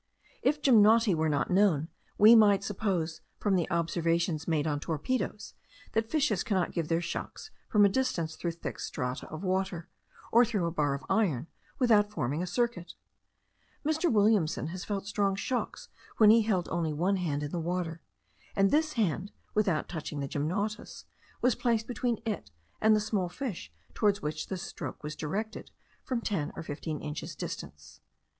If 0.41 0.55
the 0.55 0.71
gymnoti 0.71 1.13
were 1.13 1.29
not 1.29 1.51
known, 1.51 1.87
we 2.17 2.33
might 2.35 2.63
suppose, 2.63 3.21
from 3.37 3.55
the 3.55 3.69
observations 3.69 4.47
made 4.47 4.65
on 4.65 4.79
torpedos, 4.79 5.53
that 5.91 6.09
fishes 6.09 6.41
cannot 6.41 6.71
give 6.71 6.87
their 6.87 7.01
shocks 7.01 7.51
from 7.69 7.85
a 7.85 7.89
distance 7.89 8.35
through 8.35 8.49
very 8.53 8.61
thick 8.61 8.79
strata 8.79 9.27
of 9.29 9.43
water, 9.43 9.89
or 10.31 10.43
through 10.43 10.65
a 10.65 10.71
bar 10.71 10.95
of 10.95 11.05
iron, 11.07 11.45
without 11.77 12.09
forming 12.09 12.41
a 12.41 12.47
circuit. 12.47 12.95
Mr. 13.85 14.11
Williamson 14.11 14.69
has 14.69 14.83
felt 14.83 15.05
strong 15.05 15.35
shocks 15.35 15.89
when 16.17 16.31
he 16.31 16.41
held 16.41 16.67
only 16.69 16.93
one 16.93 17.17
hand 17.17 17.43
in 17.43 17.51
the 17.51 17.59
water, 17.59 18.01
and 18.55 18.71
this 18.71 18.93
hand, 18.93 19.31
without 19.53 19.87
touching 19.87 20.19
the 20.19 20.27
gymnotus, 20.27 21.05
was 21.43 21.53
placed 21.53 21.85
between 21.85 22.19
it 22.25 22.49
and 22.81 22.95
the 22.95 22.99
small 22.99 23.29
fish 23.29 23.71
towards 23.93 24.19
which 24.19 24.47
the 24.47 24.57
stroke 24.57 25.03
was 25.03 25.15
directed 25.15 25.69
from 26.03 26.21
ten 26.21 26.51
or 26.55 26.63
fifteen 26.63 26.99
inches 27.01 27.35
distance. 27.35 28.01